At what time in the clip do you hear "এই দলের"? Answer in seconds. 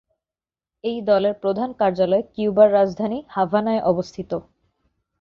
0.83-1.33